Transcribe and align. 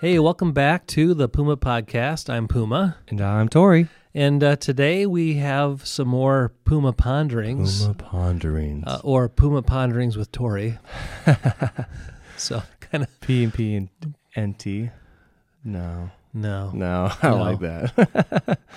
Hey, 0.00 0.18
welcome 0.18 0.52
back 0.52 0.86
to 0.88 1.14
the 1.14 1.28
Puma 1.28 1.56
Podcast. 1.56 2.28
I'm 2.28 2.48
Puma. 2.48 2.96
And 3.08 3.20
I'm 3.20 3.48
Tory. 3.48 3.88
And 4.14 4.42
uh, 4.44 4.56
today 4.56 5.06
we 5.06 5.34
have 5.34 5.86
some 5.86 6.08
more 6.08 6.52
Puma 6.64 6.92
Ponderings. 6.92 7.82
Puma 7.82 7.94
Ponderings. 7.94 8.84
Uh, 8.86 9.00
or 9.02 9.28
Puma 9.28 9.62
Ponderings 9.62 10.16
with 10.16 10.30
Tory. 10.32 10.78
so, 12.36 12.62
kind 12.80 13.04
of. 13.04 13.20
P 13.20 13.44
and 13.44 13.54
P 13.54 13.74
and 13.74 13.88
NT. 14.38 14.90
No. 15.64 16.10
No. 16.34 16.70
No, 16.72 17.10
I 17.22 17.28
don't 17.28 17.38
No. 17.38 17.44
like 17.44 17.60
that. 17.60 18.58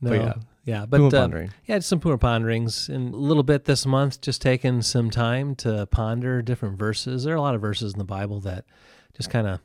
No. 0.00 0.10
But 0.10 0.20
yeah. 0.20 0.34
Yeah, 0.64 0.86
but 0.86 0.98
Puma 0.98 1.08
uh, 1.08 1.20
Pondering. 1.22 1.50
yeah, 1.66 1.78
just 1.78 1.88
some 1.88 1.98
Puma 1.98 2.18
Ponderings. 2.18 2.88
And 2.88 3.12
a 3.12 3.16
little 3.16 3.42
bit 3.42 3.64
this 3.64 3.84
month, 3.84 4.20
just 4.20 4.40
taking 4.42 4.82
some 4.82 5.10
time 5.10 5.54
to 5.56 5.86
ponder 5.86 6.40
different 6.40 6.78
verses. 6.78 7.24
There 7.24 7.32
are 7.34 7.36
a 7.36 7.40
lot 7.40 7.54
of 7.56 7.60
verses 7.60 7.94
in 7.94 7.98
the 7.98 8.04
Bible 8.04 8.38
that 8.42 8.64
just 9.16 9.28
kind 9.30 9.46
of. 9.48 9.60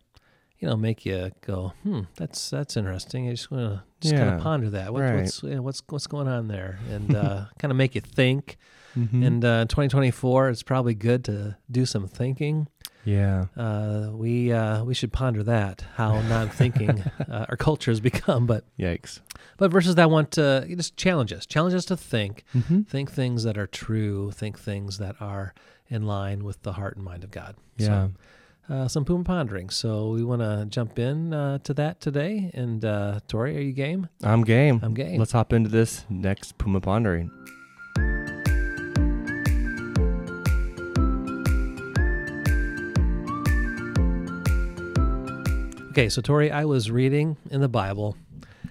You 0.64 0.70
know, 0.70 0.78
make 0.78 1.06
you 1.06 1.30
go, 1.42 1.74
hmm. 1.84 2.04
That's 2.16 2.50
that's 2.50 2.78
interesting. 2.78 3.28
I 3.28 3.32
just 3.32 3.52
want 3.52 3.64
to 3.74 3.84
just 4.00 4.16
kind 4.16 4.30
of 4.34 4.40
ponder 4.40 4.70
that. 4.70 4.94
What, 4.94 5.02
right. 5.02 5.16
What's 5.18 5.44
yeah, 5.44 5.60
what's 5.60 5.84
what's 5.90 6.08
going 6.08 6.30
on 6.30 6.48
there, 6.48 6.80
and 6.90 7.14
uh, 7.14 7.46
kind 7.60 7.70
of 7.70 7.76
make 7.76 7.96
you 7.96 8.02
think. 8.02 8.56
Mhm. 8.98 9.26
And 9.28 9.44
uh, 9.44 9.66
2024, 9.66 10.50
it's 10.50 10.64
probably 10.64 10.94
good 10.94 11.26
to 11.26 11.58
do 11.70 11.86
some 11.86 12.08
thinking. 12.08 12.68
yeah. 13.04 13.48
Uh, 13.58 14.12
we 14.14 14.54
uh, 14.54 14.86
we 14.86 14.94
should 14.94 15.12
ponder 15.12 15.44
that 15.44 15.84
how 15.96 16.22
non-thinking 16.22 17.04
uh, 17.30 17.46
our 17.50 17.58
culture 17.58 17.92
has 17.92 18.00
become. 18.00 18.46
But 18.48 18.64
Yikes. 18.80 19.20
but 19.58 19.70
verses 19.70 19.96
that 19.96 20.10
want 20.10 20.32
to 20.32 20.66
just 20.78 20.96
challenge 20.96 21.34
us, 21.34 21.46
challenge 21.46 21.74
us 21.74 21.84
to 21.86 21.98
think, 21.98 22.46
Mm-hmm. 22.56 22.84
think 22.84 23.12
things 23.12 23.44
that 23.44 23.58
are 23.58 23.68
true, 23.68 24.32
think 24.32 24.58
things 24.58 24.98
that 25.00 25.18
are 25.20 25.54
in 25.90 26.04
line 26.04 26.46
with 26.46 26.62
the 26.62 26.72
heart 26.74 26.96
and 26.96 27.04
mind 27.04 27.26
of 27.26 27.32
God. 27.32 27.58
Yeah. 27.76 27.88
So, 27.88 28.12
uh, 28.70 28.88
some 28.88 29.06
Puma 29.06 29.24
pondering. 29.24 29.70
So 29.70 30.10
we 30.10 30.24
want 30.24 30.42
to 30.42 30.66
jump 30.70 31.00
in 31.00 31.34
uh, 31.34 31.60
to 31.60 31.74
that 31.76 32.00
today. 32.00 32.52
And 32.54 32.84
uh, 32.84 33.20
Tory, 33.28 33.58
are 33.58 33.62
you 33.62 33.74
game? 33.74 34.10
I'm 34.24 34.44
game. 34.44 34.80
I'm 34.84 34.94
game. 34.94 35.20
Let's 35.20 35.32
hop 35.32 35.54
into 35.54 35.70
this 35.70 36.06
next 36.10 36.58
Puma 36.58 36.82
Pondering. 36.82 37.32
Okay, 45.92 46.10
so 46.10 46.22
Tory, 46.22 46.50
I 46.50 46.66
was 46.66 46.90
reading 46.90 47.38
in 47.52 47.62
the 47.62 47.70
Bible 47.70 48.18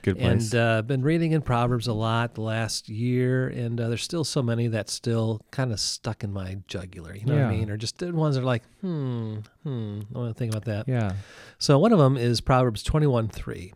Good 0.03 0.19
place. 0.19 0.53
and 0.53 0.55
uh, 0.55 0.83
been 0.83 1.03
reading 1.03 1.31
in 1.33 1.43
Proverbs 1.43 1.87
a 1.87 1.93
lot 1.93 2.35
the 2.35 2.41
last 2.41 2.89
year, 2.89 3.47
and 3.49 3.81
uh, 3.81 3.89
there's 3.89 4.03
still 4.03 4.25
so 4.25 4.43
many 4.43 4.67
that 4.69 4.91
still 4.91 5.41
kind 5.53 5.73
of 5.73 5.79
stuck 5.79 6.25
in 6.25 6.33
my 6.33 6.59
jugular. 6.67 7.15
You 7.15 7.25
know 7.27 7.35
what 7.37 7.45
I 7.45 7.51
mean? 7.51 7.71
Or 7.71 7.77
just 7.77 7.99
the 7.99 8.13
ones 8.13 8.35
that 8.35 8.43
are 8.43 8.45
like, 8.45 8.65
hmm, 8.81 9.37
hmm. 9.63 10.01
I 10.15 10.19
want 10.19 10.35
to 10.35 10.39
think 10.39 10.53
about 10.53 10.65
that. 10.65 10.89
yeah. 10.89 11.13
So 11.59 11.79
one 11.79 11.93
of 11.93 11.99
them 12.01 12.17
is 12.17 12.41
Proverbs 12.41 12.83
21 12.83 13.29
3, 13.29 13.73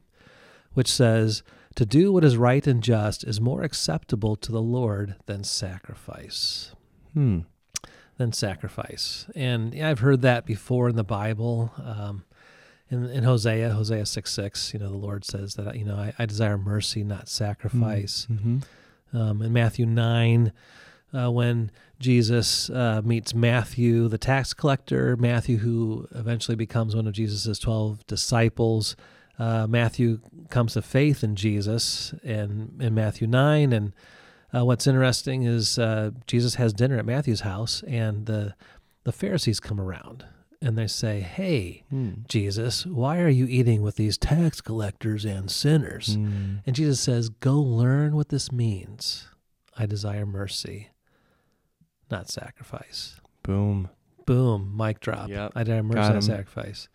which 0.74 0.88
says, 0.88 1.42
To 1.76 1.86
do 1.86 2.12
what 2.12 2.24
is 2.24 2.36
right 2.36 2.66
and 2.66 2.82
just 2.82 3.22
is 3.22 3.40
more 3.40 3.62
acceptable 3.62 4.34
to 4.36 4.50
the 4.50 4.62
Lord 4.62 5.14
than 5.26 5.44
sacrifice. 5.44 6.74
Hmm. 7.14 7.40
Than 8.18 8.32
sacrifice. 8.32 9.26
And 9.36 9.72
yeah, 9.74 9.90
I've 9.90 10.00
heard 10.00 10.22
that 10.22 10.44
before 10.44 10.88
in 10.88 10.96
the 10.96 11.04
Bible. 11.04 11.72
Um, 11.82 12.24
in, 12.90 13.06
in 13.06 13.24
Hosea, 13.24 13.70
Hosea 13.70 14.06
6 14.06 14.30
6, 14.30 14.74
you 14.74 14.80
know, 14.80 14.88
the 14.88 14.96
Lord 14.96 15.24
says 15.24 15.54
that, 15.54 15.76
you 15.76 15.84
know, 15.84 15.96
I, 15.96 16.12
I 16.18 16.26
desire 16.26 16.56
mercy, 16.56 17.02
not 17.02 17.28
sacrifice. 17.28 18.26
Mm-hmm. 18.30 18.58
Um, 19.16 19.42
in 19.42 19.52
Matthew 19.52 19.86
9, 19.86 20.52
uh, 21.12 21.30
when 21.30 21.70
Jesus 21.98 22.68
uh, 22.70 23.00
meets 23.04 23.34
Matthew, 23.34 24.08
the 24.08 24.18
tax 24.18 24.52
collector, 24.52 25.16
Matthew, 25.16 25.58
who 25.58 26.06
eventually 26.14 26.56
becomes 26.56 26.94
one 26.94 27.06
of 27.06 27.14
Jesus' 27.14 27.58
12 27.58 28.06
disciples. 28.06 28.94
Uh, 29.38 29.66
Matthew 29.66 30.20
comes 30.50 30.74
to 30.74 30.82
faith 30.82 31.24
in 31.24 31.34
Jesus 31.34 32.14
in, 32.22 32.76
in 32.80 32.94
Matthew 32.94 33.26
9. 33.26 33.72
And 33.72 33.92
uh, 34.54 34.64
what's 34.64 34.86
interesting 34.86 35.44
is 35.44 35.78
uh, 35.78 36.10
Jesus 36.26 36.56
has 36.56 36.72
dinner 36.72 36.98
at 36.98 37.06
Matthew's 37.06 37.40
house, 37.40 37.82
and 37.86 38.26
the, 38.26 38.54
the 39.04 39.12
Pharisees 39.12 39.58
come 39.58 39.80
around 39.80 40.24
and 40.62 40.76
they 40.78 40.86
say, 40.86 41.20
Hey, 41.20 41.84
Hmm. 41.90 42.10
Jesus, 42.28 42.86
why 42.86 43.20
are 43.20 43.28
you 43.28 43.46
eating 43.46 43.82
with 43.82 43.96
these 43.96 44.16
tax 44.18 44.60
collectors 44.60 45.24
and 45.24 45.50
sinners? 45.50 46.14
Hmm. 46.14 46.56
And 46.66 46.74
Jesus 46.76 47.00
says, 47.00 47.28
Go 47.28 47.60
learn 47.60 48.16
what 48.16 48.28
this 48.30 48.50
means. 48.52 49.28
I 49.78 49.86
desire 49.86 50.24
mercy, 50.26 50.88
not 52.10 52.28
sacrifice. 52.30 53.20
Boom. 53.42 53.90
Boom, 54.24 54.74
mic 54.76 55.00
drop. 55.00 55.28
Yep. 55.28 55.52
I 55.54 55.62
desire 55.62 55.82
mercy, 55.82 56.12
not 56.14 56.24
sacrifice. 56.24 56.88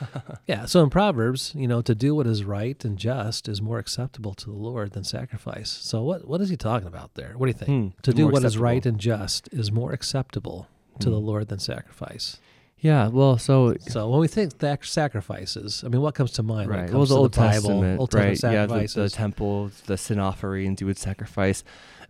yeah, 0.46 0.64
so 0.64 0.82
in 0.82 0.88
Proverbs, 0.88 1.52
you 1.54 1.68
know, 1.68 1.82
to 1.82 1.94
do 1.94 2.14
what 2.14 2.26
is 2.26 2.42
right 2.42 2.82
and 2.86 2.96
just 2.98 3.48
is 3.48 3.60
more 3.60 3.78
acceptable 3.78 4.32
to 4.32 4.46
the 4.46 4.56
Lord 4.56 4.92
than 4.92 5.04
sacrifice. 5.04 5.68
So 5.68 6.02
what 6.02 6.26
what 6.26 6.40
is 6.40 6.48
he 6.48 6.56
talking 6.56 6.88
about 6.88 7.14
there? 7.16 7.34
What 7.36 7.46
do 7.46 7.50
you 7.50 7.58
think? 7.66 7.68
Hmm. 7.94 8.00
To 8.02 8.12
do 8.14 8.26
what 8.28 8.38
is 8.38 8.44
acceptable. 8.54 8.64
right 8.64 8.86
and 8.86 8.98
just 8.98 9.48
is 9.52 9.70
more 9.70 9.92
acceptable 9.92 10.68
to 11.00 11.10
the 11.10 11.18
Hmm. 11.20 11.26
Lord 11.26 11.48
than 11.48 11.58
sacrifice. 11.58 12.38
Yeah. 12.80 13.08
Well, 13.08 13.36
so 13.38 13.74
So 13.88 14.08
when 14.08 14.20
we 14.20 14.28
think 14.28 14.58
that 14.58 14.84
sacrifices, 14.84 15.82
I 15.84 15.88
mean, 15.88 16.00
what 16.00 16.14
comes 16.14 16.32
to 16.32 16.42
mind? 16.42 16.70
when 16.70 16.78
it 16.78 16.82
right. 16.82 16.90
comes 16.90 16.96
Well, 16.98 17.06
the 17.06 17.16
Old 17.16 17.32
the 17.34 17.40
Bible, 17.40 17.52
Testament, 17.52 18.00
Old 18.00 18.14
right? 18.14 18.28
Testament 18.30 18.54
Yeah, 18.54 18.66
the, 18.66 19.02
the 19.02 19.10
temple, 19.10 19.70
the 19.86 19.96
sin 19.98 20.18
offerings. 20.18 20.80
You 20.80 20.86
would 20.86 20.98
sacrifice 20.98 21.62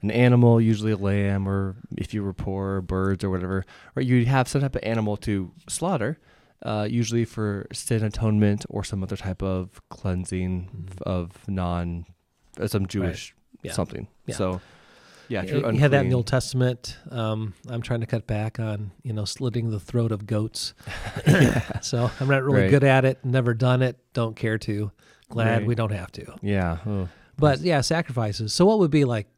an 0.03 0.11
animal, 0.11 0.61
usually 0.61 0.93
a 0.93 0.97
lamb, 0.97 1.49
or 1.49 1.77
if 1.97 2.15
you 2.15 2.23
were 2.23 2.33
poor, 2.33 2.81
birds 2.81 3.25
or 3.25 3.31
whatever. 3.31 3.65
Right? 3.95 4.07
You'd 4.07 4.29
have 4.29 4.49
some 4.49 4.61
type 4.61 4.77
of 4.77 4.83
animal 4.85 5.17
to 5.19 5.51
slaughter, 5.69 6.19
uh, 6.63 6.87
usually 6.89 7.25
for 7.25 7.67
sin 7.73 8.05
atonement 8.05 8.65
or 8.71 8.85
some 8.85 9.03
other 9.03 9.17
type 9.17 9.43
of 9.43 9.81
cleansing 9.91 10.69
Mhm. 10.95 11.03
of 11.03 11.33
non, 11.49 12.07
uh, 12.61 12.67
some 12.69 12.87
Jewish 12.87 13.35
Yeah. 13.63 13.73
something. 13.73 14.07
Yeah. 14.27 14.37
So, 14.37 14.61
yeah, 15.31 15.43
you 15.43 15.73
you 15.73 15.79
had 15.79 15.93
that 15.93 16.03
in 16.05 16.11
the 16.11 16.17
Old 16.17 16.27
Testament. 16.27 16.99
Um, 17.11 17.55
I'm 17.69 17.81
trying 17.81 18.01
to 18.01 18.07
cut 18.07 18.27
back 18.27 18.61
on 18.61 18.91
you 19.03 19.13
know 19.15 19.25
slitting 19.25 19.71
the 19.71 19.81
throat 19.81 20.13
of 20.13 20.27
goats. 20.27 20.75
so 21.81 22.11
I'm 22.21 22.29
not 22.29 22.43
really 22.43 22.63
Right. 22.63 22.71
good 22.71 22.85
at 22.85 23.05
it. 23.05 23.25
Never 23.25 23.55
done 23.55 23.81
it. 23.83 23.97
Don't 24.13 24.37
care 24.37 24.59
to. 24.59 24.91
Glad 25.31 25.59
Right. 25.59 25.67
we 25.67 25.75
don't 25.75 25.93
have 25.93 26.11
to. 26.13 26.35
Yeah. 26.43 26.79
Oh. 26.87 27.09
But 27.39 27.61
yeah, 27.61 27.81
sacrifices. 27.81 28.53
So 28.53 28.67
what 28.67 28.79
would 28.81 28.91
be 28.91 29.05
like 29.05 29.29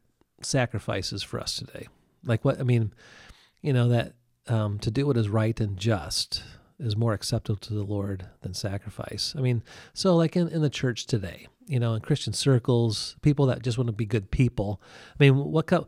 sacrifices 0.41 1.23
for 1.23 1.39
us 1.39 1.55
today? 1.55 1.87
Like 2.25 2.43
what 2.43 2.59
I 2.59 2.63
mean, 2.63 2.93
you 3.61 3.73
know 3.73 3.87
that 3.89 4.13
um, 4.47 4.79
to 4.79 4.91
do 4.91 5.05
what 5.05 5.17
is 5.17 5.29
right 5.29 5.57
and 5.59 5.77
just 5.77 6.43
is 6.79 6.97
more 6.97 7.13
acceptable 7.13 7.57
to 7.57 7.73
the 7.73 7.83
Lord 7.83 8.25
than 8.41 8.53
sacrifice. 8.53 9.35
I 9.37 9.41
mean, 9.41 9.63
so 9.93 10.15
like 10.15 10.35
in, 10.35 10.47
in 10.49 10.61
the 10.61 10.69
church 10.69 11.05
today, 11.05 11.47
you 11.67 11.79
know, 11.79 11.93
in 11.93 12.01
Christian 12.01 12.33
circles, 12.33 13.15
people 13.21 13.45
that 13.47 13.61
just 13.63 13.77
want 13.77 13.87
to 13.87 13.93
be 13.93 14.05
good 14.05 14.31
people. 14.31 14.81
I 15.19 15.23
mean, 15.23 15.35
what 15.37 15.67
co- 15.67 15.87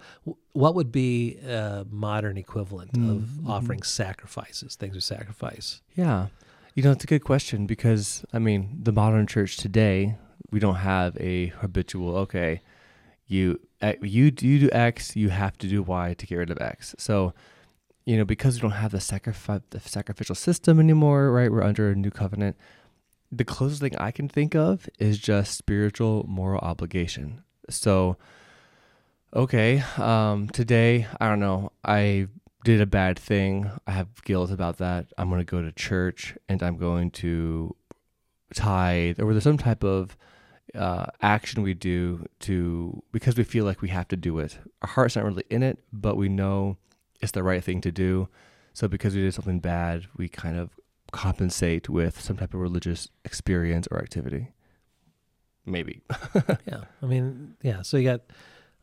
what 0.54 0.74
would 0.76 0.92
be 0.92 1.38
a 1.40 1.86
modern 1.90 2.38
equivalent 2.38 2.92
of 2.98 3.22
Mhm. 3.42 3.48
offering 3.50 3.84
sacrifices, 3.84 4.76
things 4.76 4.96
of 4.96 5.04
sacrifice? 5.04 5.82
Yeah. 5.96 6.28
You 6.76 6.84
know, 6.84 6.92
it's 6.92 7.04
a 7.04 7.08
good 7.08 7.24
question 7.24 7.66
because, 7.68 8.26
I 8.34 8.40
mean, 8.40 8.80
the 8.84 8.92
modern 8.92 9.28
church 9.28 9.58
today, 9.58 10.18
we 10.52 10.60
don't 10.60 10.76
have 10.76 11.16
a 11.20 11.48
habitual, 11.48 12.16
okay, 12.18 12.62
you 13.28 13.60
eh, 13.82 13.96
you, 14.02 14.32
do- 14.32 14.48
you 14.48 14.60
do 14.60 14.70
X, 14.72 15.16
you 15.16 15.30
have 15.30 15.58
to 15.58 15.68
do 15.68 15.82
Y 15.84 16.14
to 16.18 16.26
get 16.26 16.36
rid 16.38 16.50
of 16.52 16.58
X. 16.62 16.96
So, 16.98 17.34
you 18.06 18.18
know, 18.18 18.26
because 18.26 18.56
we 18.56 18.62
don't 18.62 18.78
have 18.78 18.92
the, 18.92 19.02
sacrifice, 19.02 19.62
the 19.72 19.80
sacrificial 19.80 20.36
system 20.36 20.80
anymore, 20.80 21.32
right? 21.32 21.52
We're 21.52 21.64
under 21.64 21.90
a 21.90 21.96
new 21.96 22.12
covenant. 22.12 22.56
The 23.36 23.44
closest 23.44 23.82
thing 23.82 23.98
I 23.98 24.12
can 24.12 24.30
think 24.30 24.56
of 24.56 24.88
is 24.98 25.18
just 25.18 25.58
spiritual 25.58 26.26
moral 26.26 26.62
obligation. 26.62 27.44
So, 27.70 28.16
okay, 29.34 29.84
um, 29.98 30.48
today, 30.48 31.08
I 31.20 31.28
don't 31.28 31.42
know, 31.42 31.74
I 31.84 32.28
did 32.64 32.80
a 32.80 32.86
bad 32.86 33.20
thing. 33.20 33.70
I 33.86 33.92
have 33.92 34.24
guilt 34.24 34.52
about 34.52 34.78
that. 34.78 35.08
I'm 35.18 35.28
going 35.30 35.42
to 35.42 35.46
go 35.46 35.62
to 35.62 35.72
church 35.74 36.38
and 36.48 36.64
I'm 36.64 36.78
going 36.78 37.12
to 37.12 37.76
tithe, 38.54 39.20
or 39.20 39.34
there's 39.34 39.44
some 39.44 39.58
type 39.58 39.84
of 39.84 40.16
uh, 40.74 41.08
action 41.22 41.62
we 41.62 41.74
do 41.74 42.26
to 42.40 43.04
because 43.12 43.36
we 43.36 43.44
feel 43.44 43.66
like 43.66 43.82
we 43.82 43.90
have 43.90 44.08
to 44.10 44.16
do 44.16 44.40
it. 44.40 44.58
Our 44.82 44.88
heart's 44.88 45.18
not 45.18 45.26
really 45.26 45.44
in 45.50 45.62
it, 45.62 45.80
but 45.92 46.16
we 46.16 46.30
know 46.30 46.78
it's 47.22 47.34
the 47.34 47.44
right 47.44 47.64
thing 47.64 47.82
to 47.82 47.92
do. 47.92 48.30
So 48.72 48.88
because 48.88 49.14
we 49.14 49.22
did 49.22 49.34
something 49.34 49.60
bad, 49.60 50.08
we 50.16 50.30
kind 50.30 50.58
of 50.58 50.70
compensate 51.16 51.90
with 51.90 52.20
some 52.20 52.38
type 52.38 52.54
of 52.54 52.60
religious 52.60 53.10
experience 53.24 53.88
or 53.90 54.00
activity. 54.00 54.52
Maybe. 55.66 56.02
yeah. 56.68 56.84
I 57.02 57.06
mean, 57.06 57.56
yeah. 57.62 57.82
So 57.82 57.98
you 57.98 58.04
got 58.04 58.22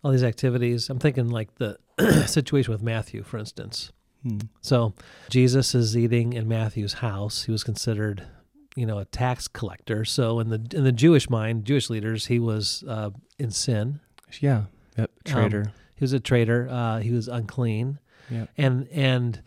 all 0.02 0.10
these 0.10 0.24
activities. 0.24 0.90
I'm 0.90 0.98
thinking 0.98 1.28
like 1.28 1.54
the 1.56 1.78
situation 2.26 2.72
with 2.72 2.82
Matthew, 2.82 3.22
for 3.22 3.38
instance. 3.38 3.92
Hmm. 4.22 4.38
So 4.60 4.94
Jesus 5.28 5.74
is 5.74 5.96
eating 5.96 6.32
in 6.32 6.48
Matthew's 6.48 6.94
house. 6.94 7.44
He 7.44 7.52
was 7.52 7.62
considered, 7.62 8.26
you 8.74 8.86
know, 8.86 8.98
a 8.98 9.04
tax 9.04 9.46
collector. 9.46 10.04
So 10.04 10.40
in 10.40 10.48
the 10.48 10.66
in 10.74 10.84
the 10.84 10.92
Jewish 10.92 11.28
mind, 11.28 11.64
Jewish 11.64 11.90
leaders, 11.90 12.26
he 12.26 12.38
was 12.38 12.82
uh, 12.88 13.10
in 13.38 13.50
sin. 13.50 14.00
Yeah. 14.40 14.64
Yep. 14.96 15.10
Traitor. 15.24 15.72
He 15.96 16.04
was 16.04 16.12
a 16.12 16.20
traitor. 16.20 16.68
Uh, 16.70 16.98
he 16.98 17.10
was 17.12 17.28
unclean, 17.28 17.98
yep. 18.30 18.48
and 18.56 18.88
and 18.88 19.42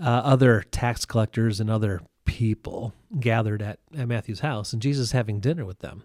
uh, 0.00 0.22
other 0.24 0.62
tax 0.70 1.04
collectors 1.04 1.60
and 1.60 1.68
other 1.68 2.00
people 2.30 2.94
gathered 3.18 3.60
at, 3.60 3.80
at 3.98 4.06
Matthew's 4.06 4.38
house, 4.38 4.72
and 4.72 4.80
Jesus 4.80 5.10
having 5.10 5.40
dinner 5.40 5.64
with 5.64 5.80
them. 5.80 6.04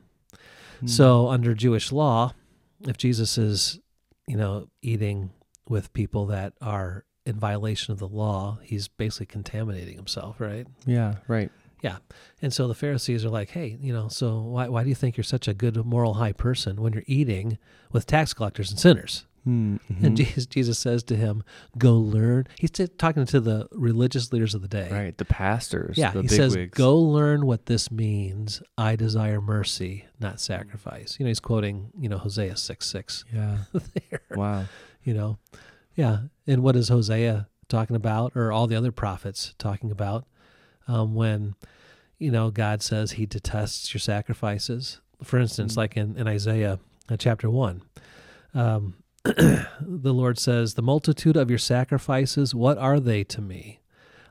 Hmm. 0.80 0.88
So, 0.88 1.28
under 1.28 1.54
Jewish 1.54 1.92
law, 1.92 2.34
if 2.82 2.98
Jesus 2.98 3.38
is, 3.38 3.80
you 4.28 4.36
know, 4.36 4.68
eating 4.82 5.30
with 5.70 5.94
people 5.94 6.26
that 6.28 6.54
are 6.62 7.06
in 7.28 7.40
violation 7.40 7.92
of 7.92 8.00
the 8.00 8.08
law, 8.08 8.58
he's 8.64 8.88
basically 8.88 9.28
contaminating 9.28 9.96
himself, 9.96 10.42
right? 10.42 10.66
yeah, 10.88 11.16
right. 11.28 11.52
Yeah. 11.82 11.98
And 12.42 12.52
so 12.52 12.68
the 12.68 12.74
Pharisees 12.74 13.24
are 13.24 13.30
like, 13.30 13.52
hey, 13.52 13.78
you 13.80 13.94
know, 13.94 14.08
so 14.08 14.40
why, 14.40 14.68
why 14.70 14.82
do 14.82 14.90
you 14.90 14.96
think 14.96 15.18
you're 15.18 15.24
such 15.24 15.48
a 15.48 15.54
good 15.54 15.76
moral 15.86 16.16
high 16.16 16.32
person 16.32 16.82
when 16.82 16.94
you're 16.94 17.04
eating 17.06 17.60
with 17.92 18.08
tax 18.08 18.34
collectors 18.34 18.72
and 18.72 18.80
sinners? 18.80 19.28
Hmm, 19.46 19.78
And. 20.02 20.18
Jesus, 20.18 20.46
Jesus 20.58 20.78
says 20.80 21.04
to 21.04 21.16
him, 21.16 21.44
go 21.78 21.94
learn. 21.96 22.48
He's 22.60 22.72
t- 22.72 22.88
talking 22.88 23.26
to 23.28 23.40
the 23.40 23.68
religious 23.72 24.34
leaders 24.34 24.54
of 24.56 24.62
the 24.62 24.68
day. 24.68 24.90
right, 24.92 25.18
the 25.18 25.24
pastors, 25.26 25.98
Yeah, 25.98 26.12
the 26.12 26.24
he 26.24 26.28
says, 26.28 26.56
wigs. 26.56 26.76
"Go 26.78 26.98
learn 27.00 27.46
what 27.46 27.68
this 27.68 27.90
means. 27.92 28.62
I 28.78 28.96
desire 28.96 29.40
mercy, 29.40 30.06
not 30.20 30.40
sacrifice." 30.42 31.16
You 31.20 31.26
know, 31.26 31.30
he's 31.30 31.40
quoting, 31.40 31.92
you 31.98 32.10
know, 32.10 32.18
Hosea 32.18 32.58
six 32.58 32.88
six 32.88 33.24
Yeah. 33.34 33.60
there. 34.10 34.22
Wow. 34.36 34.66
You 35.04 35.14
know, 35.14 35.38
yeah. 35.96 36.18
And 36.48 36.64
what 36.64 36.76
is 36.76 36.90
Hosea 36.90 37.48
talking 37.70 37.96
about, 37.96 38.32
or 38.36 38.52
all 38.52 38.68
the 38.68 38.76
other 38.76 38.92
prophets 38.92 39.54
talking 39.60 39.92
about, 39.92 40.26
um, 40.88 41.14
when, 41.16 41.56
you 42.18 42.32
know, 42.32 42.50
God 42.52 42.82
says 42.82 43.12
He 43.14 43.26
detests 43.28 43.94
your 43.94 44.00
sacrifices. 44.02 45.00
For 45.24 45.38
instance, 45.40 45.74
Mm. 45.74 45.78
like 45.78 45.96
in 45.98 46.18
in 46.18 46.28
Isaiah 46.28 46.80
uh, 47.10 47.18
chapter 47.18 47.50
one, 47.50 47.84
um, 48.54 48.96
the 49.82 50.14
Lord 50.14 50.38
says, 50.38 50.76
"The 50.76 50.84
multitude 50.84 51.36
of 51.36 51.50
your 51.50 51.58
sacrifices, 51.58 52.54
what 52.54 52.78
are 52.78 53.00
they 53.00 53.24
to 53.26 53.42
me?" 53.42 53.80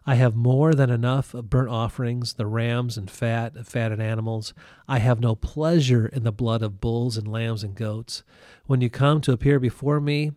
I 0.07 0.15
have 0.17 0.37
more 0.37 0.73
than 0.73 0.91
enough 0.91 1.35
of 1.35 1.51
burnt 1.51 1.71
offerings, 1.71 2.35
the 2.35 2.47
rams 2.47 2.97
and 2.97 3.11
fat 3.11 3.57
of 3.57 3.67
fatted 3.67 4.01
animals. 4.01 4.55
I 4.87 4.99
have 4.99 5.19
no 5.19 5.35
pleasure 5.35 6.07
in 6.07 6.23
the 6.23 6.31
blood 6.31 6.63
of 6.63 6.81
bulls 6.81 7.17
and 7.17 7.27
lambs 7.27 7.65
and 7.65 7.75
goats. 7.75 8.23
When 8.67 8.81
you 8.81 8.89
come 8.89 9.21
to 9.23 9.33
appear 9.33 9.59
before 9.59 10.01
me, 10.01 10.33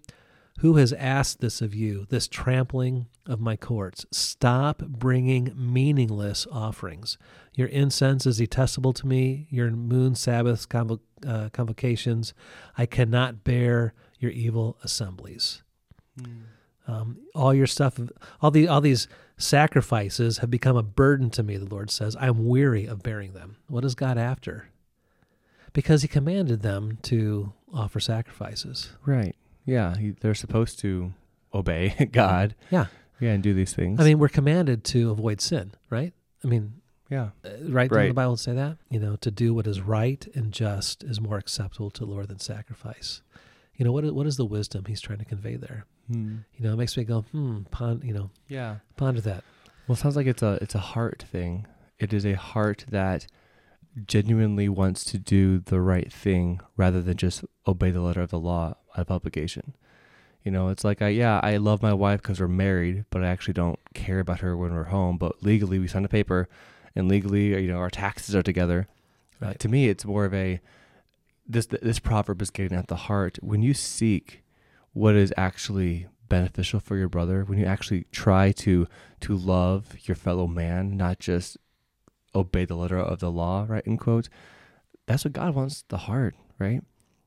who 0.60 0.78
has 0.78 0.92
asked 0.94 1.40
this 1.40 1.62
of 1.62 1.76
you, 1.76 2.08
this 2.10 2.28
trampling 2.28 3.08
of 3.28 3.40
my 3.40 3.56
courts? 3.58 4.08
Stop 4.12 4.80
bringing 4.80 5.54
meaningless 5.56 6.48
offerings. 6.52 7.18
Your 7.54 7.68
incense 7.68 8.26
is 8.26 8.38
detestable 8.38 8.94
to 8.94 9.06
me, 9.06 9.46
your 9.52 9.70
moon 9.70 10.16
Sabbaths, 10.16 10.66
convo- 10.66 11.02
uh, 11.28 11.50
convocations. 11.50 12.34
I 12.76 12.88
cannot 12.88 13.44
bear 13.44 13.94
your 14.20 14.32
evil 14.32 14.78
assemblies. 14.84 15.62
Um, 16.88 17.18
all 17.36 17.54
your 17.54 17.68
stuff, 17.68 18.00
all 18.42 18.50
the 18.50 18.68
all 18.68 18.82
these 18.82 19.08
sacrifices 19.38 20.40
have 20.40 20.50
become 20.50 20.78
a 20.78 20.84
burden 20.84 21.30
to 21.32 21.44
me. 21.44 21.58
The 21.58 21.66
Lord 21.66 21.92
says, 21.92 22.16
I 22.16 22.28
am 22.28 22.48
weary 22.48 22.86
of 22.86 23.04
bearing 23.04 23.34
them. 23.34 23.58
What 23.68 23.84
is 23.86 23.94
God 23.94 24.18
after? 24.18 24.70
Because 25.74 26.02
He 26.02 26.08
commanded 26.08 26.62
them 26.62 26.98
to 27.04 27.54
offer 27.74 28.00
sacrifices. 28.00 28.90
Right. 29.06 29.36
Yeah. 29.66 29.96
He, 29.98 30.12
they're 30.12 30.34
supposed 30.34 30.80
to 30.80 31.14
obey 31.54 32.08
God. 32.12 32.56
Yeah. 32.72 32.86
Yeah, 33.20 33.32
and 33.32 33.44
do 33.44 33.54
these 33.54 33.74
things. 33.74 34.00
I 34.00 34.04
mean, 34.04 34.20
we're 34.20 34.28
commanded 34.30 34.84
to 34.86 35.10
avoid 35.12 35.42
sin, 35.42 35.72
right? 35.90 36.14
I 36.44 36.48
mean, 36.48 36.82
yeah. 37.10 37.30
uh, 37.44 37.50
right? 37.68 37.90
Doesn't 37.90 37.90
the 37.90 37.96
Right. 37.96 38.14
Bible 38.16 38.38
say 38.38 38.54
that? 38.54 38.78
You 38.92 39.00
know, 39.00 39.16
to 39.18 39.32
do 39.32 39.56
what 39.56 39.66
is 39.66 39.82
right 39.82 40.26
and 40.36 40.52
just 40.52 41.04
is 41.04 41.20
more 41.20 41.38
acceptable 41.38 41.90
to 41.92 42.06
the 42.06 42.12
Lord 42.12 42.28
than 42.28 42.40
sacrifice. 42.40 43.22
You 43.78 43.86
know, 43.86 43.92
what 43.92 44.04
is, 44.06 44.12
what 44.12 44.28
is 44.28 44.38
the 44.38 44.46
wisdom 44.46 44.86
He's 44.86 45.00
trying 45.02 45.20
to 45.20 45.26
convey 45.26 45.56
there? 45.56 45.86
Hmm. 46.12 46.38
You 46.56 46.66
know, 46.66 46.74
it 46.74 46.78
makes 46.78 46.98
me 46.98 47.04
go, 47.04 47.22
hmm, 47.32 47.62
pond, 47.72 48.04
you 48.04 48.14
know, 48.14 48.32
Yeah. 48.48 48.78
ponder 48.96 49.22
that. 49.22 49.44
Well, 49.88 49.94
it 49.96 50.00
sounds 50.00 50.16
like 50.16 50.28
it's 50.28 50.42
a 50.44 50.58
it's 50.62 50.76
a 50.76 50.80
heart 50.80 51.24
thing. 51.32 51.66
It 52.00 52.12
is 52.14 52.26
a 52.26 52.34
heart 52.34 52.86
that 52.90 53.28
genuinely 54.06 54.70
wants 54.70 55.04
to 55.06 55.18
do 55.18 55.60
the 55.60 55.82
right 55.82 56.12
thing 56.12 56.60
rather 56.76 57.02
than 57.02 57.18
just 57.18 57.44
obey 57.68 57.92
the 57.92 58.02
letter 58.02 58.22
of 58.22 58.30
the 58.30 58.40
law 58.40 58.76
out 58.96 59.02
of 59.08 59.12
obligation. 59.12 59.74
You 60.44 60.52
know, 60.52 60.70
it's 60.70 60.84
like 60.84 61.02
I 61.02 61.10
yeah, 61.10 61.40
I 61.44 61.58
love 61.58 61.82
my 61.82 61.94
wife 61.94 62.22
because 62.22 62.40
we're 62.40 62.48
married, 62.48 63.06
but 63.10 63.24
I 63.24 63.28
actually 63.28 63.54
don't 63.56 63.80
care 63.94 64.20
about 64.20 64.40
her 64.42 64.56
when 64.56 64.74
we're 64.74 64.86
home. 64.86 65.18
But 65.18 65.44
legally, 65.44 65.80
we 65.80 65.88
signed 65.88 66.06
a 66.06 66.10
paper, 66.10 66.48
and 66.96 67.08
legally, 67.10 67.48
you 67.62 67.68
know, 67.72 67.80
our 67.80 67.90
taxes 67.90 68.36
are 68.36 68.44
together. 68.44 68.88
Uh, 69.42 69.54
to 69.56 69.68
me, 69.68 69.88
it's 69.90 70.06
more 70.06 70.26
of 70.26 70.34
a 70.34 70.60
this 71.48 71.68
this 71.68 72.00
proverb 72.00 72.42
is 72.42 72.50
getting 72.50 72.78
at 72.78 72.88
the 72.88 72.96
heart. 72.96 73.38
When 73.42 73.62
you 73.62 73.74
seek 73.74 74.44
what 74.94 75.16
is 75.16 75.34
actually 75.38 76.08
beneficial 76.30 76.80
for 76.80 76.98
your 76.98 77.10
brother, 77.10 77.44
when 77.44 77.58
you 77.58 77.66
actually 77.66 78.06
try 78.12 78.52
to 78.52 78.88
to 79.22 79.36
love 79.36 79.96
your 80.04 80.16
fellow 80.16 80.48
man, 80.48 80.98
not 80.98 81.20
just 81.20 81.58
obey 82.36 82.66
the 82.66 82.76
letter 82.76 83.00
of 83.00 83.20
the 83.20 83.32
law, 83.32 83.66
right? 83.68 83.86
In 83.86 83.98
quotes, 83.98 84.30
that's 85.06 85.26
what 85.26 85.34
God 85.34 85.56
wants 85.56 85.84
the 85.88 85.98
heart, 85.98 86.36
right? 86.60 86.82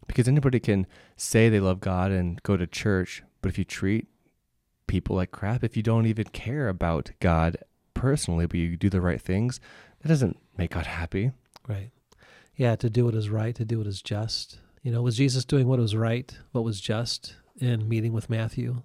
Because 0.07 0.29
anybody 0.29 0.61
can 0.61 0.87
say 1.17 1.49
they 1.49 1.61
love 1.61 1.81
God 1.81 2.11
and 2.11 2.43
go 2.43 2.57
to 2.57 2.67
church, 2.67 3.23
but 3.41 3.49
if 3.49 3.59
you 3.59 3.65
treat 3.65 4.07
people 4.87 5.17
like 5.17 5.31
crap, 5.31 5.65
if 5.65 5.77
you 5.77 5.83
don't 5.83 6.07
even 6.07 6.27
care 6.27 6.69
about 6.69 7.11
God 7.21 7.57
personally, 7.95 8.47
but 8.47 8.59
you 8.59 8.77
do 8.77 8.91
the 8.91 9.01
right 9.01 9.21
things, 9.21 9.61
that 10.03 10.09
doesn't 10.09 10.37
make 10.57 10.73
God 10.73 10.87
happy. 10.87 11.33
Right. 11.69 11.91
Yeah, 12.61 12.77
to 12.77 12.91
do 12.91 13.07
what 13.07 13.15
is 13.15 13.31
right, 13.31 13.55
to 13.55 13.65
do 13.65 13.79
what 13.79 13.87
is 13.87 14.03
just. 14.03 14.59
You 14.83 14.93
know, 14.93 15.01
was 15.01 15.17
Jesus 15.17 15.47
doing 15.47 15.67
what 15.67 15.79
was 15.79 15.97
right, 15.97 16.31
what 16.53 16.63
was 16.63 16.79
just 16.79 17.35
in 17.59 17.89
meeting 17.89 18.13
with 18.13 18.29
Matthew? 18.29 18.83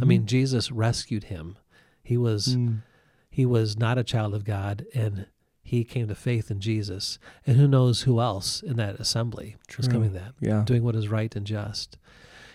I 0.00 0.04
mean, 0.04 0.26
Jesus 0.26 0.70
rescued 0.70 1.24
him. 1.24 1.56
He 2.04 2.16
was 2.16 2.56
Mm. 2.56 2.82
he 3.28 3.44
was 3.44 3.76
not 3.76 3.98
a 3.98 4.04
child 4.04 4.34
of 4.34 4.44
God 4.44 4.84
and 4.94 5.26
he 5.62 5.82
came 5.82 6.06
to 6.08 6.14
faith 6.14 6.50
in 6.50 6.60
Jesus. 6.60 7.18
And 7.46 7.56
who 7.56 7.66
knows 7.66 8.02
who 8.02 8.20
else 8.20 8.62
in 8.62 8.76
that 8.76 9.00
assembly 9.00 9.56
was 9.76 9.86
True. 9.86 9.94
coming 9.94 10.12
to 10.12 10.18
that, 10.20 10.34
yeah. 10.40 10.62
doing 10.64 10.84
what 10.84 10.94
is 10.94 11.08
right 11.08 11.34
and 11.34 11.44
just. 11.46 11.98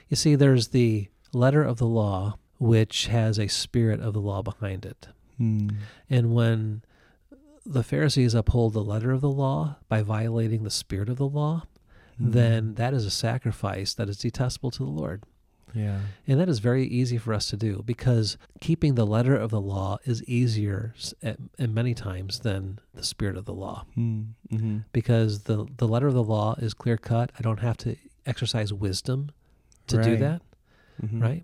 You 0.07 0.16
see, 0.16 0.36
there's 0.36 0.69
the 0.69 1.09
letter 1.33 1.63
of 1.63 1.77
the 1.77 1.88
law, 1.88 2.38
which 2.57 3.07
has 3.07 3.38
a 3.38 3.48
spirit 3.50 4.00
of 4.00 4.13
the 4.13 4.21
law 4.21 4.42
behind 4.42 4.86
it. 4.86 5.07
Mm. 5.39 5.75
And 6.09 6.33
when 6.33 6.83
the 7.65 7.83
Pharisees 7.83 8.33
uphold 8.33 8.74
the 8.74 8.83
letter 8.83 9.12
of 9.12 9.21
the 9.21 9.30
law 9.30 9.77
by 9.89 10.01
violating 10.01 10.63
the 10.63 10.69
spirit 10.71 11.10
of 11.10 11.18
the 11.18 11.27
law, 11.27 11.63
Mm. 12.21 12.31
then 12.33 12.74
that 12.75 12.94
is 12.94 13.06
a 13.07 13.10
sacrifice 13.12 13.94
that 13.95 14.07
is 14.07 14.18
detestable 14.18 14.69
to 14.71 14.83
the 14.83 14.89
Lord. 14.89 15.24
yeah. 15.74 16.01
And 16.27 16.39
that 16.39 16.48
is 16.50 16.60
very 16.60 16.86
easy 16.86 17.18
for 17.18 17.33
us 17.33 17.48
to 17.50 17.57
do 17.57 17.81
because 17.83 18.38
keeping 18.62 18.94
the 18.94 19.07
letter 19.07 19.35
of 19.35 19.49
the 19.49 19.59
law 19.59 19.97
is 20.06 20.23
easier 20.26 20.94
at 21.23 21.40
many 21.71 21.95
times 21.95 22.42
than 22.42 22.78
the 22.94 23.04
spirit 23.04 23.35
of 23.37 23.45
the 23.45 23.54
law 23.56 23.85
Mm. 23.97 24.26
hmm 24.52 24.78
because 24.92 25.44
the, 25.45 25.66
the 25.78 25.87
letter 25.87 26.06
of 26.07 26.14
the 26.14 26.23
law 26.23 26.54
is 26.59 26.76
clear 26.76 26.97
cut. 26.97 27.31
I 27.40 27.42
don't 27.42 27.61
have 27.61 27.78
to 27.78 27.95
exercise 28.28 28.71
wisdom 28.71 29.31
to 29.87 29.97
do 30.04 30.11
Right. 30.11 30.19
that, 30.19 30.42
hmm 31.02 31.19
right? 31.19 31.44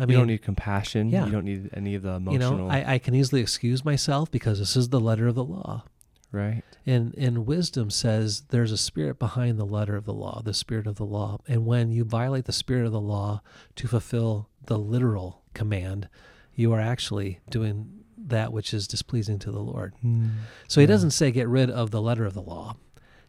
I 0.00 0.04
you 0.06 0.16
don't 0.16 0.26
need 0.28 0.42
compassion. 0.42 1.10
Yeah. 1.10 1.26
You 1.26 1.32
don't 1.32 1.44
need 1.44 1.70
any 1.74 1.94
of 1.94 2.02
the 2.02 2.12
emotional. 2.14 2.32
you 2.50 2.56
know, 2.56 2.68
I, 2.68 2.94
I 2.94 2.98
can 2.98 3.14
easily 3.14 3.40
excuse 3.40 3.84
myself 3.84 4.30
because 4.30 4.58
this 4.58 4.76
is 4.76 4.88
the 4.88 5.00
letter 5.00 5.28
of 5.28 5.34
the 5.34 5.44
law. 5.44 5.84
right. 6.32 6.62
And 6.86 7.14
and 7.18 7.46
wisdom 7.46 7.90
says 7.90 8.42
there's 8.48 8.72
a 8.72 8.78
spirit 8.78 9.18
behind 9.18 9.58
the 9.58 9.66
letter 9.66 9.96
of 9.96 10.06
the 10.06 10.14
law, 10.14 10.40
the 10.42 10.54
spirit 10.54 10.86
of 10.86 10.96
the 10.96 11.04
law. 11.04 11.38
And 11.46 11.66
when 11.66 11.90
you 11.92 12.04
violate 12.04 12.46
the 12.46 12.52
spirit 12.52 12.86
of 12.86 12.92
the 12.92 13.00
law 13.00 13.42
to 13.76 13.86
fulfill 13.86 14.48
the 14.64 14.78
literal 14.78 15.42
command, 15.54 16.08
you 16.54 16.72
are 16.72 16.80
actually 16.80 17.40
doing 17.50 18.00
that 18.16 18.52
which 18.52 18.72
is 18.72 18.88
displeasing 18.88 19.38
to 19.40 19.50
the 19.50 19.60
Lord. 19.60 19.94
Mm. 20.04 20.30
So 20.68 20.80
he 20.80 20.84
Yeah. 20.84 20.88
doesn't 20.94 21.10
say 21.10 21.30
get 21.30 21.48
rid 21.48 21.68
of 21.70 21.90
the 21.90 22.00
letter 22.00 22.24
of 22.24 22.32
the 22.34 22.42
law. 22.42 22.76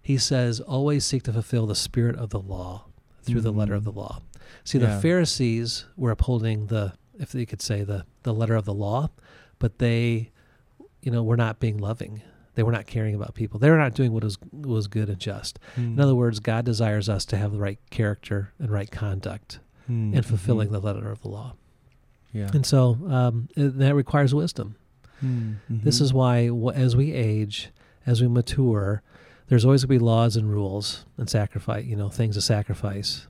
He 0.01 0.17
says 0.17 0.59
always 0.61 1.05
seek 1.05 1.23
to 1.23 1.33
fulfill 1.33 1.67
the 1.67 1.75
spirit 1.75 2.15
of 2.15 2.29
the 2.29 2.39
law 2.39 2.85
through 3.23 3.41
the 3.41 3.51
letter 3.51 3.73
of 3.73 3.83
the 3.83 3.91
Mm. 3.93 3.97
law. 3.97 4.21
See, 4.63 4.77
Yeah. 4.79 4.95
the 4.95 5.01
Pharisees 5.01 5.85
were 5.95 6.11
upholding 6.11 6.67
the, 6.67 6.93
if 7.19 7.33
you 7.35 7.45
could 7.45 7.61
say, 7.61 7.83
the, 7.83 8.05
the 8.23 8.33
letter 8.33 8.55
of 8.55 8.65
the 8.65 8.73
law, 8.73 9.09
but 9.59 9.77
they, 9.79 10.31
you 11.01 11.11
know, 11.11 11.23
were 11.23 11.37
not 11.37 11.59
being 11.59 11.77
loving. 11.77 12.21
They 12.55 12.63
were 12.63 12.71
not 12.71 12.85
caring 12.85 13.15
about 13.15 13.33
people. 13.33 13.59
They 13.59 13.69
were 13.69 13.77
not 13.77 13.93
doing 13.93 14.11
what 14.11 14.23
was, 14.23 14.37
was 14.51 14.87
good 14.87 15.09
and 15.09 15.19
just. 15.19 15.57
In 15.77 15.95
Mm. 15.95 16.01
other 16.01 16.15
words, 16.15 16.39
God 16.39 16.65
desires 16.65 17.07
us 17.09 17.25
to 17.25 17.37
have 17.37 17.51
the 17.53 17.59
right 17.59 17.79
character 17.89 18.51
and 18.59 18.69
right 18.69 18.91
conduct 18.91 19.59
Mm. 19.89 20.13
in 20.13 20.21
fulfilling 20.23 20.69
Mhm. 20.69 20.73
the 20.73 20.81
letter 20.81 21.09
of 21.11 21.21
the 21.21 21.29
law. 21.29 21.53
Yeah. 22.33 22.49
And 22.53 22.65
so 22.65 22.97
um, 23.09 23.47
it- 23.55 23.77
that 23.79 23.95
requires 23.95 24.33
wisdom. 24.33 24.75
Mm. 25.23 25.55
This 25.69 26.01
is 26.01 26.13
why, 26.13 26.49
as 26.73 26.95
we 26.95 27.11
age, 27.13 27.69
as 28.05 28.21
we 28.21 28.27
mature, 28.27 29.01
there's 29.51 29.65
always 29.65 29.83
going 29.83 29.99
to 29.99 29.99
be 29.99 30.05
laws 30.05 30.37
and 30.37 30.49
rules 30.49 31.05
and 31.17 31.29
sacrifice, 31.29 31.83
you 31.85 31.97
know, 31.97 32.07
things 32.07 32.35
to 32.35 32.41
sacrifice. 32.41 33.27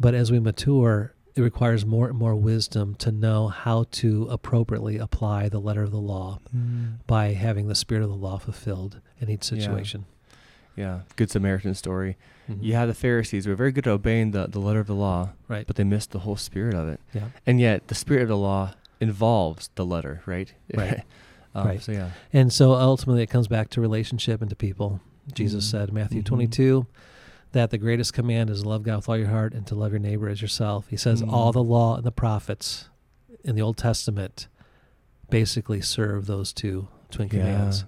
But 0.00 0.14
as 0.14 0.32
we 0.32 0.40
mature, 0.40 1.12
it 1.34 1.42
requires 1.42 1.84
more 1.84 2.08
and 2.08 2.16
more 2.16 2.34
wisdom 2.34 2.94
to 2.94 3.12
know 3.12 3.48
how 3.48 3.84
to 3.90 4.26
appropriately 4.30 4.96
apply 4.96 5.50
the 5.50 5.60
letter 5.60 5.82
of 5.82 5.90
the 5.90 6.00
law 6.00 6.38
Mm. 6.56 7.00
by 7.06 7.34
having 7.34 7.68
the 7.68 7.74
spirit 7.74 8.02
of 8.02 8.08
the 8.08 8.16
law 8.16 8.38
fulfilled 8.38 9.00
in 9.20 9.28
each 9.28 9.44
situation. 9.44 10.06
Yeah. 10.76 11.00
Good 11.16 11.30
Samaritan 11.30 11.74
story. 11.74 12.16
Mhm. 12.50 12.62
You 12.62 12.72
have 12.72 12.88
the 12.88 12.94
Pharisees 12.94 13.44
who 13.44 13.52
are 13.52 13.56
very 13.56 13.70
good 13.70 13.86
at 13.86 13.90
obeying 13.92 14.30
the, 14.30 14.46
the 14.46 14.60
letter 14.60 14.80
of 14.80 14.86
the 14.86 14.94
law, 14.94 15.32
Right. 15.46 15.66
but 15.66 15.76
they 15.76 15.84
missed 15.84 16.12
the 16.12 16.20
whole 16.20 16.36
spirit 16.36 16.72
of 16.74 16.88
it. 16.88 17.00
Yeah. 17.12 17.26
And 17.46 17.60
yet, 17.60 17.88
the 17.88 17.94
spirit 17.94 18.22
of 18.22 18.28
the 18.28 18.36
law 18.38 18.72
involves 18.98 19.68
the 19.74 19.84
letter, 19.84 20.22
right? 20.24 20.52
Right. 20.74 21.02
Um, 21.52 21.66
Right. 21.66 21.82
So 21.82 21.90
yeah. 21.90 22.10
And 22.32 22.52
so 22.52 22.74
ultimately, 22.74 23.24
it 23.24 23.26
comes 23.28 23.48
back 23.48 23.70
to 23.70 23.80
relationship 23.80 24.40
and 24.40 24.48
to 24.50 24.54
people. 24.56 25.00
Jesus 25.32 25.66
Mhm. 25.66 25.70
said, 25.70 25.88
in 25.90 25.94
Matthew 25.94 26.22
Mhm. 26.22 26.26
22, 26.26 26.86
that 27.52 27.70
the 27.70 27.78
greatest 27.78 28.12
command 28.12 28.48
is 28.50 28.62
to 28.62 28.68
love 28.68 28.82
God 28.84 28.96
with 28.96 29.08
all 29.08 29.16
your 29.16 29.28
heart 29.28 29.54
and 29.54 29.66
to 29.66 29.74
love 29.74 29.92
your 29.92 29.98
neighbor 29.98 30.28
as 30.28 30.40
yourself. 30.42 30.86
He 30.88 30.96
says, 30.96 31.22
Mm. 31.22 31.32
all 31.32 31.52
the 31.52 31.62
law 31.64 31.96
and 31.96 32.04
the 32.04 32.12
prophets 32.12 32.88
in 33.44 33.54
the 33.56 33.62
Old 33.62 33.76
Testament 33.76 34.46
basically 35.28 35.80
serve 35.80 36.26
those 36.26 36.52
two 36.52 36.88
twin 37.10 37.28
Yeah. 37.28 37.40
commands. 37.40 37.84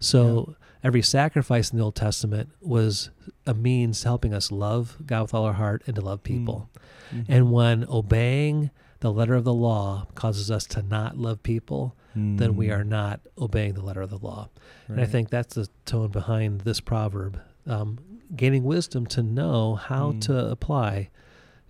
So 0.00 0.56
every 0.82 1.02
sacrifice 1.02 1.70
in 1.70 1.78
the 1.78 1.84
Old 1.84 1.94
Testament 1.94 2.50
was 2.60 3.10
a 3.46 3.54
means 3.54 4.02
helping 4.02 4.34
us 4.34 4.50
love 4.50 4.96
God 5.06 5.22
with 5.22 5.34
all 5.34 5.44
our 5.44 5.52
heart 5.54 5.82
and 5.86 5.94
to 5.96 6.02
love 6.02 6.22
people. 6.22 6.68
Mhm. 7.12 7.24
And 7.28 7.52
when 7.52 7.84
obeying 7.88 8.70
the 9.00 9.12
letter 9.12 9.34
of 9.34 9.44
the 9.44 9.54
law 9.54 10.06
causes 10.14 10.50
us 10.50 10.64
to 10.66 10.82
not 10.82 11.18
love 11.18 11.42
people, 11.42 11.94
then 12.14 12.56
we 12.56 12.68
Mm. 12.68 12.78
are 12.78 12.84
not 12.84 13.20
obeying 13.38 13.74
the 13.74 13.82
letter 13.82 14.02
of 14.02 14.10
the 14.10 14.18
law. 14.18 14.48
And 14.88 15.00
I 15.00 15.06
think 15.06 15.30
that's 15.30 15.54
the 15.54 15.68
tone 15.86 16.10
behind 16.10 16.62
this 16.62 16.80
proverb. 16.80 17.40
Um, 17.66 17.98
gaining 18.34 18.64
wisdom 18.64 19.06
to 19.06 19.22
know 19.22 19.74
how 19.76 20.12
Mm. 20.12 20.20
to 20.22 20.46
apply 20.50 21.10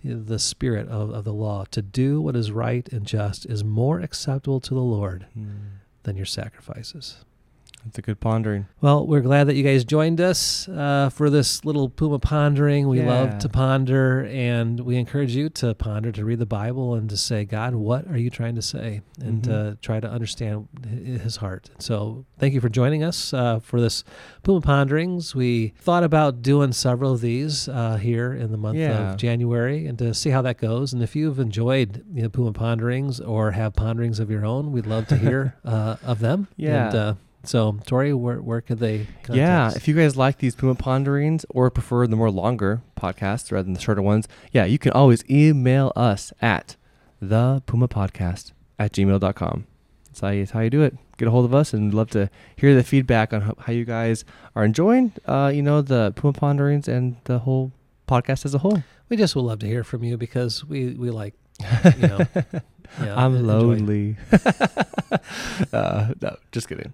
the 0.05 0.39
spirit 0.39 0.89
of, 0.89 1.11
of 1.11 1.25
the 1.25 1.33
law. 1.33 1.65
To 1.71 1.81
do 1.83 2.21
what 2.21 2.35
is 2.35 2.51
right 2.51 2.89
and 2.93 3.07
just 3.07 3.47
is 3.47 3.63
more 3.63 4.01
acceptable 4.01 4.59
to 4.61 4.75
the 4.75 4.81
Lord 4.81 5.27
Mm. 5.39 5.51
than 6.03 6.17
your 6.17 6.27
sacrifices. 6.27 7.25
It's 7.87 7.99
a 7.99 8.03
good 8.03 8.21
pondering. 8.21 8.67
Well, 8.81 9.07
we're 9.07 9.21
glad 9.23 9.49
that 9.49 9.55
you 9.57 9.65
guys 9.65 9.85
joined 9.85 10.21
us 10.21 10.69
uh, 10.69 11.11
for 11.13 11.29
this 11.31 11.65
little 11.65 11.89
Puma 11.89 12.21
pondering. 12.21 12.89
We 12.89 13.01
Yeah. 13.01 13.07
love 13.09 13.39
to 13.39 13.49
ponder, 13.49 14.25
and 14.31 14.79
we 14.81 14.97
encourage 14.97 15.35
you 15.35 15.49
to 15.51 15.75
ponder, 15.75 16.13
to 16.13 16.25
read 16.25 16.39
the 16.39 16.47
Bible, 16.47 16.95
and 16.95 17.11
to 17.11 17.17
say, 17.17 17.45
God, 17.45 17.75
what 17.75 18.07
are 18.09 18.17
you 18.17 18.31
trying 18.31 18.55
to 18.55 18.63
say? 18.63 19.01
And 19.21 19.43
Mhm. 19.43 19.73
uh, 19.73 19.75
try 19.83 19.99
to 20.01 20.09
understand 20.09 20.69
His 20.89 21.37
heart. 21.37 21.71
So, 21.81 22.25
thank 22.39 22.55
you 22.55 22.61
for 22.61 22.69
joining 22.69 23.03
us 23.03 23.35
uh, 23.35 23.59
for 23.59 23.81
this 23.81 24.05
Puma 24.45 24.61
ponderings. 24.61 25.35
We 25.35 25.75
thought 25.79 26.05
about 26.05 26.41
doing 26.41 26.73
several 26.73 27.13
of 27.13 27.21
these 27.21 27.69
uh, 27.69 27.97
here 27.97 28.33
in 28.33 28.53
the 28.53 28.59
month 28.59 28.79
Yeah. 28.79 29.11
of 29.13 29.17
January, 29.17 29.87
and 29.87 29.99
to 29.99 30.15
see 30.15 30.31
how 30.31 30.43
that 30.43 30.59
goes. 30.59 30.93
And 30.93 31.03
if 31.03 31.17
you've 31.17 31.41
enjoyed 31.41 32.05
you 32.15 32.23
know, 32.23 32.29
Puma 32.29 32.53
ponderings 32.53 33.19
or 33.21 33.51
have 33.51 33.75
ponderings 33.75 34.21
of 34.21 34.31
your 34.31 34.45
own, 34.47 34.71
we'd 34.73 34.87
love 34.87 35.09
to 35.09 35.17
hear 35.17 35.55
uh, 35.65 35.97
of 36.05 36.21
them. 36.21 36.47
Yeah. 36.57 36.87
And, 36.87 36.95
uh, 36.97 37.15
so, 37.45 37.79
Tory, 37.87 38.13
where 38.15 38.41
where 38.41 38.61
could 38.61 38.79
they? 38.79 39.07
Contact 39.23 39.35
Yeah, 39.37 39.67
us? 39.67 39.77
if 39.77 39.89
you 39.89 39.95
guys 39.95 40.17
like 40.17 40.39
these 40.39 40.55
Puma 40.55 40.75
ponderings 40.75 41.45
or 41.51 41.71
prefer 41.71 42.07
the 42.07 42.17
more 42.17 42.31
longer 42.31 42.83
podcasts 42.97 43.51
rather 43.53 43.65
than 43.65 43.73
the 43.75 43.81
shorter 43.81 44.03
ones, 44.03 44.29
yeah, 44.53 44.65
you 44.65 44.79
can 44.79 44.93
always 44.93 45.25
email 45.31 45.93
us 45.97 46.33
at 46.41 46.77
the 47.21 47.63
Puma 47.67 47.89
Podcast 47.89 48.53
at 48.79 48.93
gmail.com. 48.93 49.67
That's 50.07 50.21
how, 50.21 50.29
you, 50.29 50.41
that's 50.43 50.51
how 50.51 50.61
you 50.61 50.71
do 50.71 50.83
it. 50.83 50.97
Get 51.17 51.29
a 51.29 51.31
hold 51.31 51.45
of 51.45 51.55
us 51.55 51.73
and 51.73 51.85
we'd 51.87 51.95
love 51.95 52.11
to 52.11 52.29
hear 52.57 52.75
the 52.75 52.83
feedback 52.85 53.33
on 53.33 53.41
how, 53.43 53.55
how 53.61 53.73
you 53.73 53.85
guys 53.85 54.25
are 54.55 54.65
enjoying, 54.65 55.13
uh, 55.27 55.51
you 55.55 55.63
know, 55.63 55.81
the 55.83 56.13
Puma 56.17 56.33
ponderings 56.35 56.87
and 56.89 57.17
the 57.25 57.41
whole 57.41 57.73
podcast 58.09 58.45
as 58.45 58.55
a 58.55 58.59
whole. 58.59 58.83
we 59.09 59.17
just 59.17 59.35
would 59.37 59.43
love 59.43 59.59
to 59.61 59.67
hear 59.67 59.85
from 59.85 60.05
you 60.05 60.17
because 60.17 60.65
we 60.65 60.95
we 60.95 61.11
like 61.11 61.35
you 61.97 62.09
know. 62.09 62.27
Yeah, 63.03 63.17
I'm 63.17 63.47
lonely. 63.47 64.19
uh, 65.73 66.13
no, 66.21 66.37
just 66.51 66.69
kidding. 66.69 66.93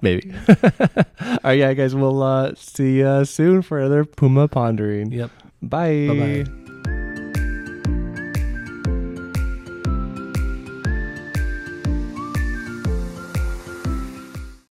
Maybe. 0.00 0.32
All 0.48 1.38
right, 1.44 1.58
yeah, 1.58 1.72
guys. 1.74 1.94
We'll 1.94 2.22
uh, 2.22 2.54
see 2.54 2.98
you 2.98 3.24
soon 3.24 3.62
for 3.62 3.78
another 3.78 4.04
Puma 4.04 4.48
pondering. 4.48 5.12
Yep. 5.12 5.30
Bye. 5.62 6.06
Bye-bye. 6.08 6.52